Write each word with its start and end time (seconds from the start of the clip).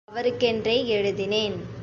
அதை 0.03 0.31
அவருக்கென்றே 0.31 0.85
எழுதினேன். 0.85 1.55